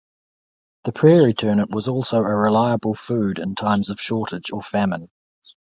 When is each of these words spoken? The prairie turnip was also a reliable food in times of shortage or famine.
The 0.85 0.93
prairie 0.93 1.35
turnip 1.35 1.69
was 1.69 1.87
also 1.87 2.21
a 2.23 2.35
reliable 2.35 2.95
food 2.95 3.37
in 3.37 3.53
times 3.53 3.87
of 3.87 4.01
shortage 4.01 4.51
or 4.51 4.63
famine. 4.63 5.11